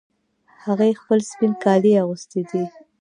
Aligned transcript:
هغې 0.63 0.91
خپل 1.01 1.19
سپین 1.29 1.53
کالي 1.63 1.91
اغوستې 2.03 2.41
دي 2.49 2.63